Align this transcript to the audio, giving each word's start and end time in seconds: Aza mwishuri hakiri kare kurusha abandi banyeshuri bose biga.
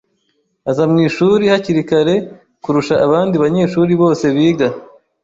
Aza 0.69 0.83
mwishuri 0.91 1.43
hakiri 1.53 1.81
kare 1.89 2.15
kurusha 2.63 2.95
abandi 3.05 3.35
banyeshuri 3.43 3.91
bose 4.01 4.25
biga. 4.35 4.67